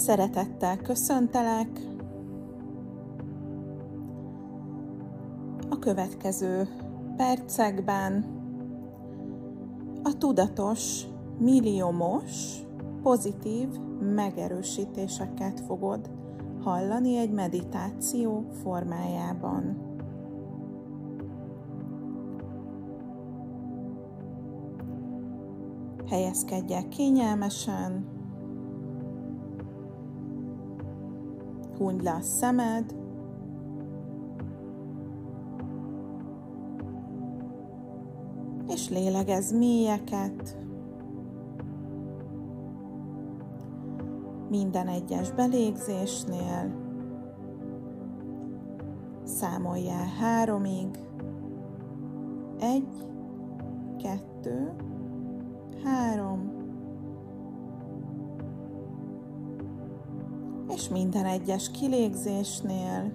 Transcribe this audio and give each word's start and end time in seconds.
Szeretettel 0.00 0.76
köszöntelek. 0.76 1.80
A 5.68 5.78
következő 5.78 6.68
percekben 7.16 8.24
a 10.02 10.16
tudatos, 10.18 11.02
milliómos, 11.38 12.58
pozitív 13.02 13.68
megerősítéseket 14.14 15.60
fogod 15.60 16.10
hallani 16.60 17.16
egy 17.16 17.32
meditáció 17.32 18.46
formájában. 18.62 19.76
Helyezkedj 26.06 26.72
el 26.74 26.88
kényelmesen, 26.88 28.19
le 31.88 32.10
a 32.10 32.20
szemed, 32.20 32.94
és 38.68 38.88
lélegez 38.88 39.52
mélyeket. 39.52 40.58
Minden 44.48 44.88
egyes 44.88 45.32
belégzésnél 45.32 46.74
számoljál 49.24 50.06
háromig. 50.20 50.98
Egy, 52.58 53.09
És 60.74 60.88
minden 60.88 61.24
egyes 61.24 61.70
kilégzésnél 61.70 63.12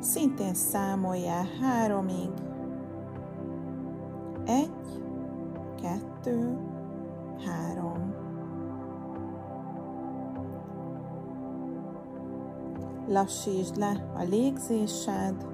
szintén 0.00 0.54
számoljál 0.54 1.46
háromig. 1.60 2.30
Egy, 4.44 5.02
kettő, 5.82 6.58
három. 7.44 8.14
Lassítsd 13.08 13.76
le 13.76 14.10
a 14.16 14.22
légzésed, 14.22 15.46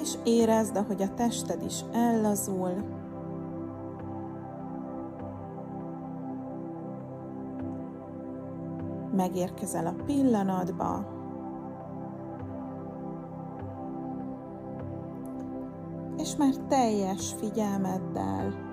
és 0.00 0.14
érezd, 0.24 0.76
ahogy 0.76 1.02
a 1.02 1.14
tested 1.14 1.62
is 1.62 1.80
ellazul. 1.92 2.99
Megérkezel 9.12 9.86
a 9.86 9.94
pillanatba, 10.06 11.18
és 16.16 16.36
már 16.36 16.54
teljes 16.68 17.34
figyelmeddel 17.38 18.68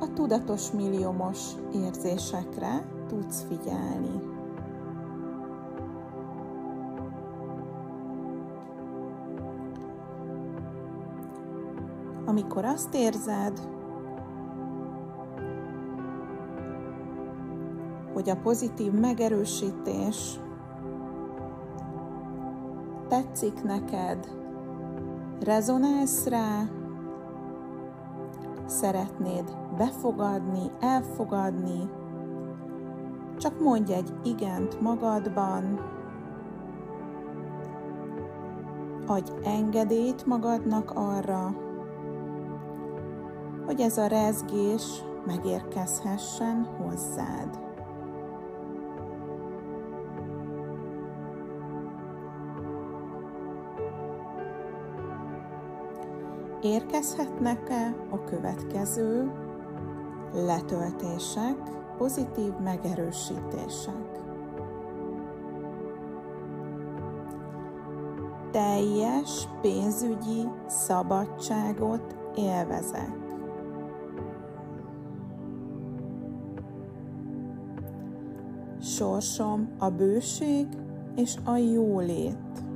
a 0.00 0.12
tudatos 0.12 0.70
milliómos 0.70 1.38
érzésekre 1.72 2.86
tudsz 3.08 3.44
figyelni. 3.48 4.36
Amikor 12.26 12.64
azt 12.64 12.94
érzed, 12.94 13.68
hogy 18.18 18.30
a 18.30 18.36
pozitív 18.36 18.92
megerősítés 18.92 20.40
tetszik 23.08 23.62
neked, 23.62 24.28
rezonálsz 25.40 26.26
rá, 26.26 26.62
szeretnéd 28.66 29.56
befogadni, 29.76 30.70
elfogadni, 30.80 31.90
csak 33.36 33.60
mondj 33.60 33.92
egy 33.92 34.12
igent 34.24 34.80
magadban, 34.80 35.80
adj 39.06 39.30
engedélyt 39.44 40.26
magadnak 40.26 40.90
arra, 40.94 41.54
hogy 43.66 43.80
ez 43.80 43.98
a 43.98 44.06
rezgés 44.06 45.02
megérkezhessen 45.26 46.64
hozzád. 46.64 47.67
Érkezhetnek-e 56.62 57.94
a 58.10 58.24
következő 58.24 59.32
letöltések, 60.32 61.56
pozitív 61.96 62.52
megerősítések? 62.64 64.06
Teljes 68.50 69.48
pénzügyi 69.60 70.48
szabadságot 70.66 72.16
élvezek. 72.36 73.16
Sorsom 78.80 79.68
a 79.78 79.90
bőség 79.90 80.66
és 81.16 81.36
a 81.44 81.56
jólét. 81.56 82.67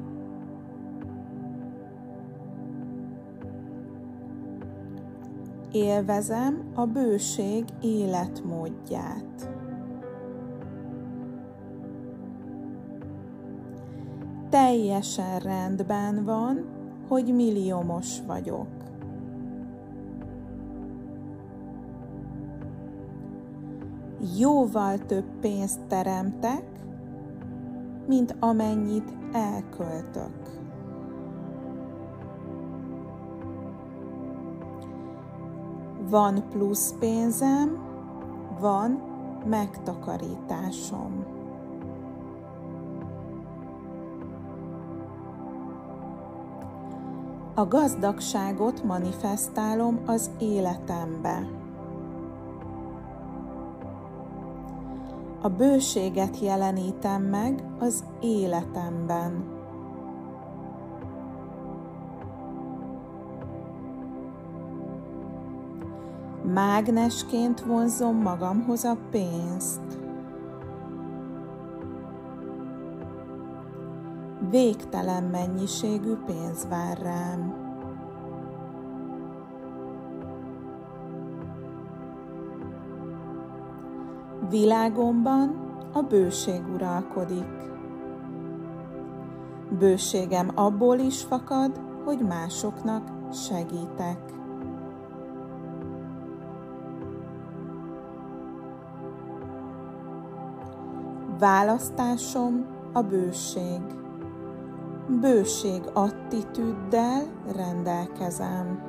Élvezem 5.73 6.71
a 6.75 6.87
bőség 6.87 7.65
életmódját. 7.81 9.51
Teljesen 14.51 15.39
rendben 15.39 16.25
van, 16.25 16.67
hogy 17.09 17.35
milliómos 17.35 18.21
vagyok. 18.27 18.69
Jóval 24.39 24.99
több 24.99 25.27
pénzt 25.41 25.81
teremtek, 25.89 26.65
mint 28.07 28.37
amennyit 28.41 29.13
elköltök. 29.33 30.62
Van 36.13 36.45
plusz 36.51 36.95
pénzem, 36.99 37.79
van 38.61 39.03
megtakarításom. 39.45 41.25
A 47.55 47.67
gazdagságot 47.67 48.85
manifestálom 48.85 50.01
az 50.07 50.31
életembe. 50.39 51.49
A 55.41 55.49
bőséget 55.49 56.41
jelenítem 56.41 57.23
meg 57.23 57.65
az 57.79 58.05
életemben. 58.21 59.62
Mágnesként 66.55 67.61
vonzom 67.61 68.17
magamhoz 68.17 68.85
a 68.85 68.97
pénzt. 69.11 69.81
Végtelen 74.51 75.25
mennyiségű 75.25 76.15
pénz 76.27 76.67
vár 76.69 76.99
rám. 76.99 77.55
Világomban 84.49 85.57
a 85.93 86.01
bőség 86.01 86.63
uralkodik. 86.75 87.71
Bőségem 89.79 90.51
abból 90.55 90.99
is 90.99 91.23
fakad, 91.23 91.81
hogy 92.05 92.19
másoknak 92.19 93.09
segítek. 93.33 94.42
Választásom 101.43 102.67
a 102.93 103.03
bőség. 103.03 103.81
Bőség 105.21 105.83
attitűddel 105.93 107.23
rendelkezem. 107.57 108.83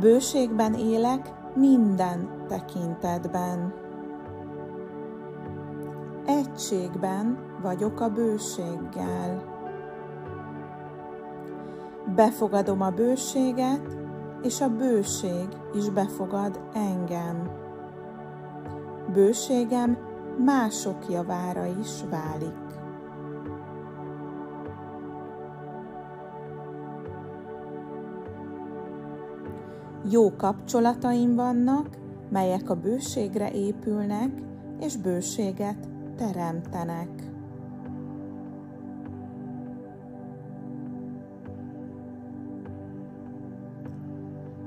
Bőségben 0.00 0.74
élek 0.74 1.34
minden 1.54 2.44
tekintetben. 2.48 3.74
Egységben 6.26 7.38
vagyok 7.62 8.00
a 8.00 8.08
bőséggel. 8.08 9.54
Befogadom 12.14 12.80
a 12.80 12.90
bőséget, 12.90 14.05
és 14.46 14.60
a 14.60 14.68
bőség 14.68 15.48
is 15.74 15.90
befogad 15.90 16.60
engem. 16.74 17.50
Bőségem 19.12 19.98
mások 20.44 21.10
javára 21.10 21.66
is 21.80 22.04
válik. 22.10 22.64
Jó 30.10 30.36
kapcsolataim 30.36 31.34
vannak, 31.34 31.88
melyek 32.30 32.70
a 32.70 32.74
bőségre 32.74 33.50
épülnek, 33.50 34.30
és 34.80 34.96
bőséget 34.96 35.88
teremtenek. 36.16 37.25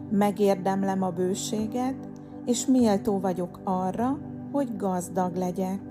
Megérdemlem 0.10 1.02
a 1.02 1.10
bőséget, 1.10 1.96
és 2.46 2.66
méltó 2.66 3.20
vagyok 3.20 3.60
arra, 3.64 4.18
hogy 4.52 4.78
gazdag 4.78 5.36
legyek. 5.36 5.82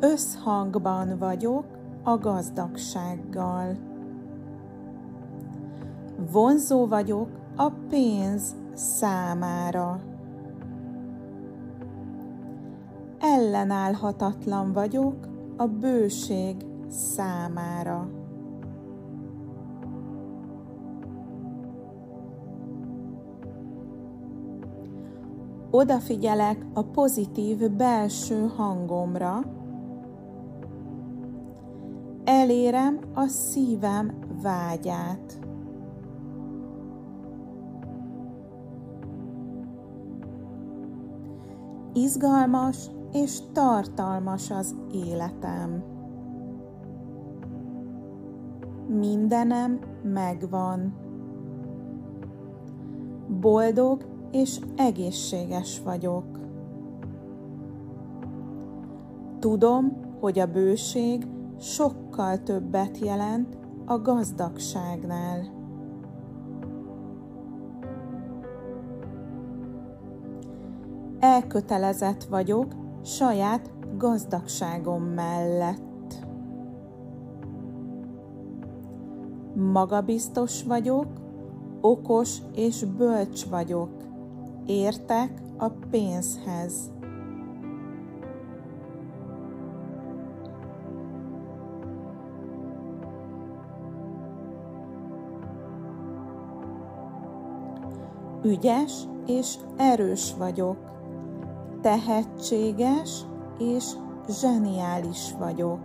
Összhangban 0.00 1.18
vagyok 1.18 1.64
a 2.02 2.18
gazdagsággal. 2.18 3.76
Vonzó 6.32 6.86
vagyok 6.86 7.28
a 7.56 7.70
pénz 7.88 8.54
számára. 8.74 10.00
Ellenállhatatlan 13.20 14.72
vagyok 14.72 15.16
a 15.56 15.66
bőség 15.66 16.56
számára. 16.88 18.21
Odafigyelek 25.74 26.66
a 26.72 26.82
pozitív 26.82 27.70
belső 27.70 28.46
hangomra, 28.56 29.40
elérem 32.24 32.98
a 33.14 33.26
szívem 33.26 34.18
vágyát. 34.42 35.38
Izgalmas 41.92 42.90
és 43.12 43.38
tartalmas 43.52 44.50
az 44.50 44.76
életem. 44.92 45.82
Mindenem 48.86 49.80
megvan. 50.02 50.94
Boldog 53.40 54.11
és 54.32 54.58
egészséges 54.76 55.80
vagyok. 55.84 56.24
Tudom, 59.38 59.96
hogy 60.20 60.38
a 60.38 60.46
bőség 60.46 61.26
sokkal 61.60 62.42
többet 62.42 62.98
jelent 62.98 63.56
a 63.84 63.98
gazdagságnál. 63.98 65.60
Elkötelezett 71.18 72.24
vagyok 72.24 72.66
saját 73.04 73.70
gazdagságom 73.96 75.02
mellett. 75.02 76.26
Magabiztos 79.54 80.62
vagyok, 80.62 81.06
okos 81.80 82.38
és 82.54 82.84
bölcs 82.84 83.44
vagyok. 83.44 84.01
Értek 84.66 85.42
a 85.56 85.68
pénzhez. 85.90 86.90
Ügyes 98.44 98.92
és 99.26 99.56
erős 99.76 100.34
vagyok 100.38 100.76
tehetséges 101.82 103.20
és 103.58 103.84
zseniális 104.28 105.32
vagyok. 105.38 105.80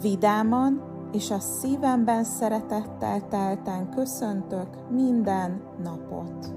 Vidáman 0.00 0.93
és 1.14 1.30
a 1.30 1.38
szívemben 1.38 2.24
szeretettel 2.24 3.28
telten 3.28 3.90
köszöntök 3.90 4.90
minden 4.90 5.62
napot. 5.82 6.54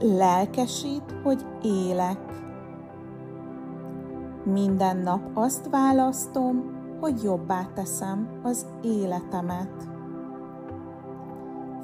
Lelkesít, 0.00 1.14
hogy 1.22 1.46
élek. 1.62 2.20
Minden 4.44 4.96
nap 4.96 5.30
azt 5.34 5.68
választom, 5.70 6.76
hogy 7.00 7.22
jobbá 7.22 7.66
teszem 7.74 8.40
az 8.42 8.66
életemet. 8.82 9.88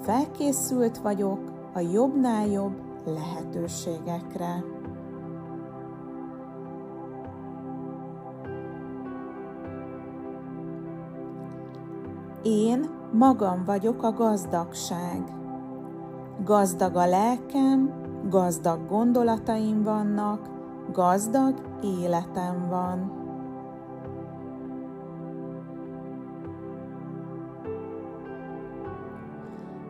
Felkészült 0.01 0.99
vagyok 0.99 1.41
a 1.75 1.81
jobbnál 1.81 2.47
jobb 2.47 2.94
lehetőségekre. 3.05 4.65
Én 12.43 12.85
magam 13.13 13.65
vagyok 13.65 14.03
a 14.03 14.13
gazdagság. 14.13 15.23
Gazdag 16.45 16.97
a 16.97 17.07
lelkem, 17.07 17.93
gazdag 18.29 18.89
gondolataim 18.89 19.83
vannak, 19.83 20.49
gazdag 20.93 21.55
életem 21.83 22.69
van. 22.69 23.24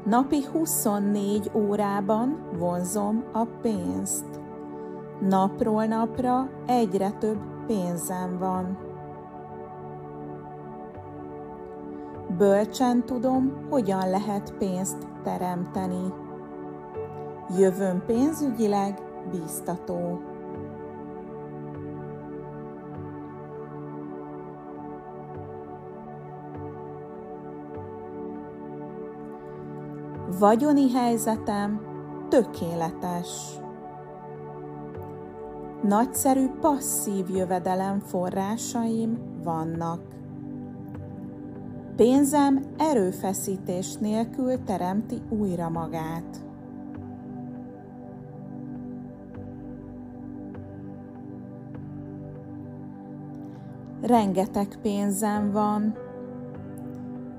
Napi 0.04 0.44
24 0.52 1.50
órában 1.54 2.48
vonzom 2.58 3.24
a 3.32 3.44
pénzt. 3.44 4.24
Napról 5.20 5.84
napra 5.84 6.48
egyre 6.66 7.10
több 7.10 7.38
pénzem 7.66 8.38
van. 8.38 8.78
Bölcsen 12.36 13.06
tudom, 13.06 13.66
hogyan 13.70 14.10
lehet 14.10 14.54
pénzt 14.58 15.06
teremteni. 15.22 16.12
Jövőm 17.58 18.02
pénzügyileg 18.06 19.02
bíztató. 19.30 20.20
Vagyoni 30.38 30.90
helyzetem 30.92 31.80
tökéletes. 32.28 33.28
Nagyszerű 35.82 36.46
passzív 36.60 37.30
jövedelem 37.30 37.98
forrásaim 37.98 39.18
vannak. 39.42 40.00
Pénzem 41.96 42.60
erőfeszítés 42.78 43.94
nélkül 43.94 44.64
teremti 44.64 45.22
újra 45.28 45.68
magát. 45.68 46.44
Rengeteg 54.02 54.78
pénzem 54.82 55.50
van. 55.52 55.94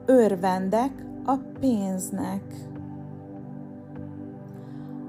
Örvendek 0.06 1.06
a 1.26 1.36
pénznek. 1.60 2.74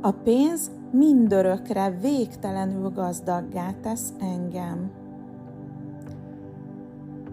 A 0.06 0.12
pénz 0.12 0.70
mindörökre 0.90 1.90
végtelenül 1.90 2.90
gazdaggá 2.90 3.70
tesz 3.82 4.12
engem. 4.20 4.90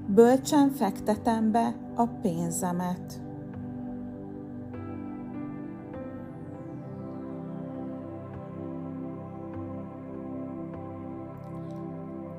Bölcsen 0.08 0.70
fektetem 0.70 1.51
be 1.51 1.75
a 1.96 2.06
pénzemet. 2.06 3.22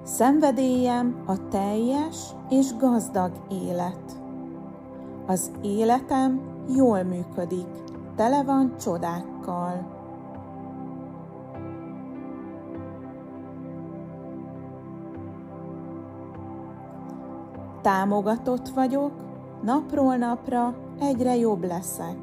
Szenvedélyem 0.02 1.22
a 1.26 1.48
teljes 1.48 2.34
és 2.48 2.76
gazdag 2.76 3.32
élet. 3.50 4.20
Az 5.26 5.50
életem 5.62 6.40
jól 6.76 7.02
működik, 7.02 7.68
tele 8.16 8.42
van 8.42 8.76
csodákkal. 8.78 9.93
Támogatott 17.84 18.68
vagyok, 18.68 19.12
napról 19.62 20.16
napra 20.16 20.74
egyre 21.00 21.36
jobb 21.36 21.64
leszek. 21.64 22.16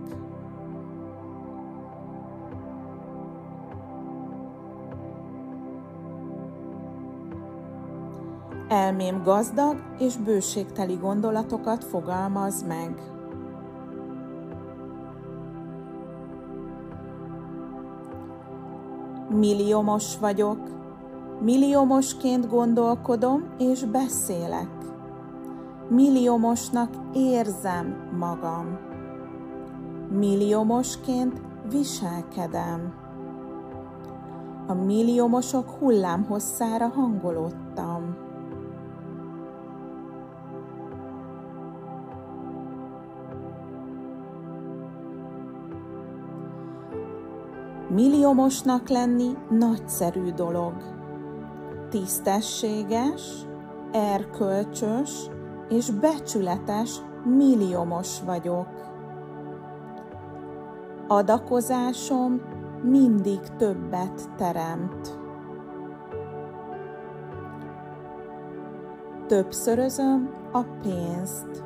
Elmém 8.67 9.23
gazdag 9.23 9.75
és 9.99 10.17
bőségteli 10.17 10.95
gondolatokat 10.95 11.83
fogalmaz 11.83 12.63
meg. 12.67 13.11
Milliómos 19.29 20.17
vagyok, 20.17 20.59
milliómosként 21.41 22.49
gondolkodom 22.49 23.43
és 23.57 23.83
beszélek. 23.83 24.80
Milliómosnak 25.93 26.89
érzem 27.13 28.09
magam. 28.19 28.77
Milliómosként 30.09 31.41
viselkedem. 31.69 32.93
A 34.67 34.73
milliómosok 34.73 35.69
hullámhosszára 35.69 36.87
hangolódtam. 36.87 38.15
Milliómosnak 47.89 48.89
lenni 48.89 49.37
nagyszerű 49.49 50.31
dolog. 50.31 50.73
Tisztességes, 51.89 53.45
erkölcsös 53.91 55.29
és 55.71 55.89
becsületes 55.89 57.01
milliómos 57.23 58.21
vagyok. 58.25 58.67
Adakozásom 61.07 62.41
mindig 62.83 63.39
többet 63.57 64.29
teremt. 64.37 65.19
Többszörözöm 69.27 70.29
a 70.51 70.63
pénzt. 70.81 71.63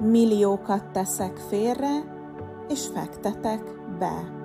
Milliókat 0.00 0.90
teszek 0.92 1.36
félre, 1.36 2.16
és 2.68 2.86
fektetek 2.86 3.62
be. 3.98 4.37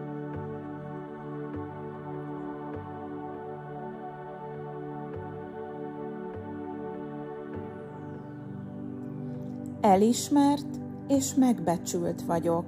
Elismert 9.83 10.79
és 11.07 11.33
megbecsült 11.33 12.21
vagyok. 12.21 12.65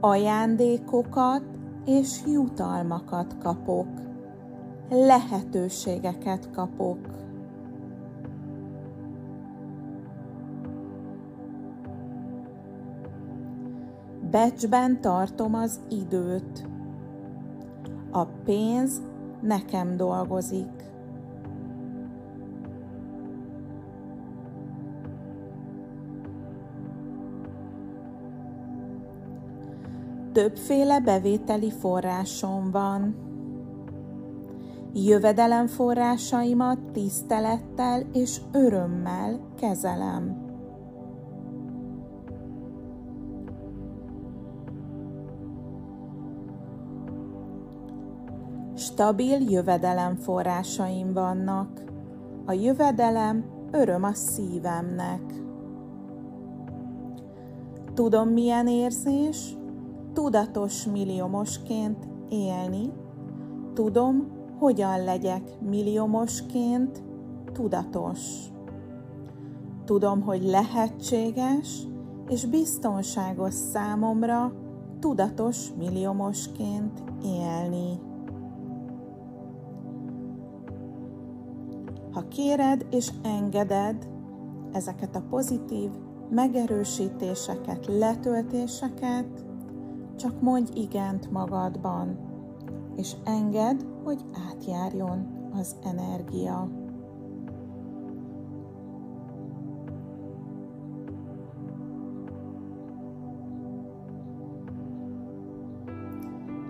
Ajándékokat 0.00 1.42
és 1.86 2.20
jutalmakat 2.26 3.38
kapok. 3.38 3.88
Lehetőségeket 4.90 6.50
kapok 6.50 6.98
Becsben 14.30 15.00
tartom 15.00 15.54
az 15.54 15.80
időt. 15.88 16.68
A 18.10 18.24
pénz 18.24 19.02
nekem 19.40 19.96
dolgozik. 19.96 20.93
Többféle 30.34 31.00
bevételi 31.00 31.70
forrásom 31.70 32.70
van. 32.70 33.14
Jövedelem 34.92 35.66
forrásaimat 35.66 36.78
tisztelettel 36.92 38.02
és 38.12 38.40
örömmel 38.52 39.40
kezelem. 39.58 40.42
Stabil 48.74 49.50
jövedelem 49.50 50.16
forrásaim 50.16 51.12
vannak. 51.12 51.82
A 52.46 52.52
jövedelem 52.52 53.44
öröm 53.70 54.02
a 54.02 54.14
szívemnek. 54.14 55.22
Tudom, 57.94 58.28
milyen 58.28 58.66
érzés 58.66 59.56
tudatos 60.14 60.86
milliómosként 60.86 62.08
élni. 62.28 62.92
Tudom, 63.74 64.30
hogyan 64.58 65.04
legyek 65.04 65.60
milliómosként 65.60 67.02
tudatos. 67.52 68.20
Tudom, 69.84 70.22
hogy 70.22 70.42
lehetséges 70.42 71.86
és 72.28 72.46
biztonságos 72.46 73.54
számomra 73.54 74.52
tudatos 74.98 75.72
milliómosként 75.78 77.02
élni. 77.24 78.00
Ha 82.12 82.28
kéred 82.28 82.86
és 82.90 83.10
engeded 83.22 84.08
ezeket 84.72 85.16
a 85.16 85.24
pozitív 85.30 85.90
megerősítéseket, 86.30 87.86
letöltéseket, 87.86 89.43
csak 90.16 90.40
mondj 90.40 90.80
igent 90.80 91.30
magadban, 91.30 92.18
és 92.96 93.12
engedd, 93.24 93.76
hogy 94.04 94.24
átjárjon 94.48 95.48
az 95.52 95.76
energia. 95.84 96.68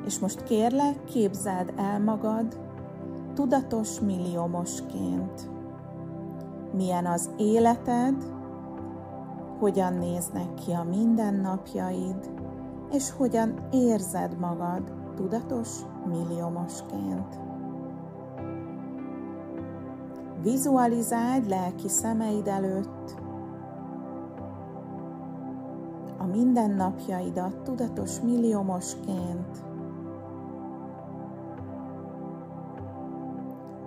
És 0.06 0.18
most 0.18 0.42
kérlek, 0.42 1.04
képzeld 1.04 1.72
el 1.76 2.00
magad 2.00 2.58
tudatos 3.34 4.00
milliómosként. 4.00 5.50
Milyen 6.72 7.06
az 7.06 7.30
életed, 7.36 8.24
hogyan 9.58 9.94
néznek 9.94 10.54
ki 10.54 10.72
a 10.72 10.82
mindennapjaid, 10.82 12.30
és 12.94 13.10
hogyan 13.10 13.68
érzed 13.70 14.38
magad 14.38 14.92
tudatos 15.14 15.68
milliómosként. 16.06 17.40
Vizualizáld 20.42 21.48
lelki 21.48 21.88
szemeid 21.88 22.46
előtt. 22.46 23.14
A 26.18 26.24
mindennapjaidat 26.26 27.62
tudatos 27.62 28.20
milliómosként, 28.20 29.64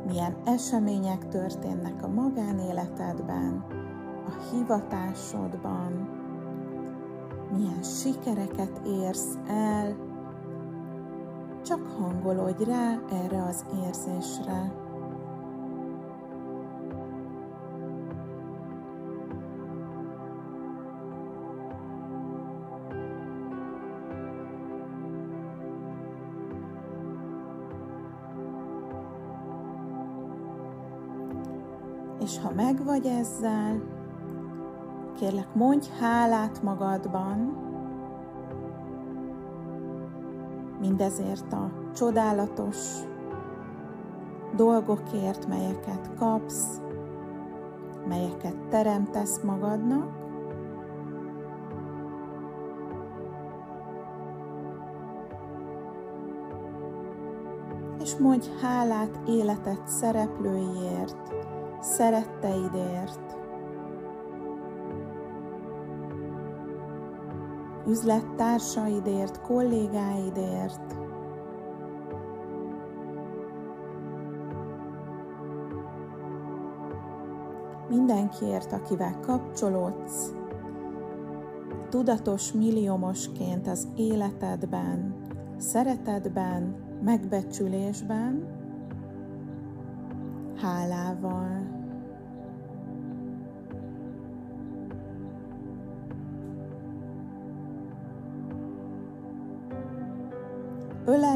milyen 0.05 0.35
események 0.45 1.27
történnek 1.27 2.03
a 2.03 2.07
magánéletedben, 2.07 3.65
a 4.25 4.51
hivatásodban, 4.51 6.25
milyen 7.51 7.83
sikereket 7.83 8.81
érsz 8.85 9.37
el, 9.47 9.95
csak 11.65 11.87
hangolódj 11.87 12.63
rá 12.63 12.99
erre 13.11 13.43
az 13.43 13.65
érzésre. 13.85 14.85
És 32.19 32.39
ha 32.39 32.51
megvagy 32.55 33.05
ezzel, 33.05 33.96
kérlek 35.19 35.53
mondj 35.53 35.87
hálát 35.99 36.63
magadban, 36.63 37.37
mindezért 40.79 41.53
a 41.53 41.71
csodálatos, 41.95 42.77
dolgokért, 44.55 45.47
melyeket 45.47 46.11
kapsz, 46.17 46.81
melyeket 48.07 48.57
teremtesz 48.69 49.39
magadnak, 49.43 50.17
és 58.01 58.15
mondj 58.15 58.47
hálát 58.61 59.19
életed 59.27 59.87
szereplőiért, 59.87 61.33
szeretteidért, 61.79 63.36
üzlettársaidért, 67.87 69.41
kollégáidért, 69.41 70.95
mindenkiért, 77.89 78.71
akivel 78.71 79.19
kapcsolódsz, 79.19 80.31
tudatos 81.89 82.51
milliómosként 82.51 83.67
az 83.67 83.87
életedben, 83.95 85.15
szeretetben, 85.57 86.75
megbecsülésben, 87.03 88.45
hálával. 90.55 91.75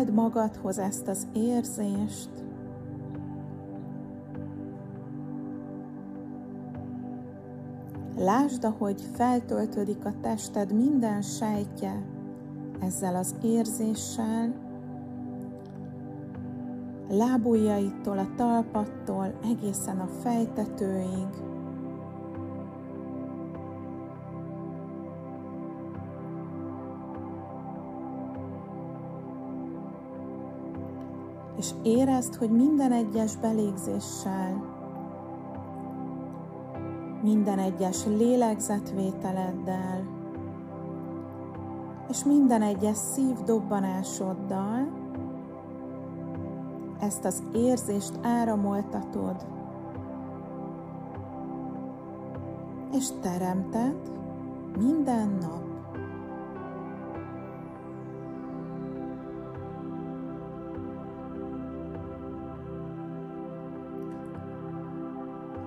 Öled 0.01 0.13
magadhoz 0.13 0.77
ezt 0.77 1.07
az 1.07 1.27
érzést, 1.33 2.29
Lásd, 8.17 8.63
ahogy 8.63 9.01
feltöltődik 9.13 10.05
a 10.05 10.13
tested 10.21 10.73
minden 10.73 11.21
sejtje 11.21 12.05
ezzel 12.79 13.15
az 13.15 13.35
érzéssel, 13.43 14.53
lábujjaitól, 17.09 18.17
a 18.17 18.33
talpattól 18.35 19.39
egészen 19.43 19.99
a 19.99 20.07
fejtetőig. 20.07 21.50
És 31.61 31.69
érezd, 31.83 32.35
hogy 32.35 32.49
minden 32.49 32.91
egyes 32.91 33.35
belégzéssel 33.35 34.69
minden 37.23 37.59
egyes 37.59 38.05
lélegzetvételeddel, 38.05 40.07
és 42.09 42.23
minden 42.23 42.61
egyes 42.61 42.97
szívdobbanásoddal 42.97 44.91
ezt 46.99 47.25
az 47.25 47.43
érzést 47.53 48.19
áramoltatod, 48.21 49.45
és 52.93 53.07
teremted 53.21 53.95
minden 54.77 55.37
nap. 55.41 55.70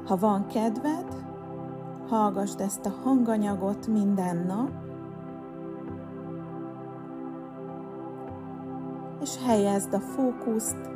Ha 0.07 0.17
van 0.17 0.47
kedved, 0.47 1.25
hallgassd 2.09 2.61
ezt 2.61 2.87
a 2.87 2.95
hanganyagot 3.03 3.87
minden 3.87 4.37
nap, 4.37 4.71
és 9.21 9.37
helyezd 9.47 9.95
a 9.95 10.01
fókuszt 10.01 10.91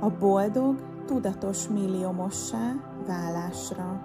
a 0.00 0.10
boldog, 0.10 0.76
tudatos 1.06 1.68
milliómossá 1.68 2.72
válásra. 3.06 4.00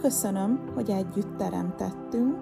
Köszönöm, 0.00 0.60
hogy 0.74 0.90
együtt 0.90 1.36
teremtettünk, 1.36 2.38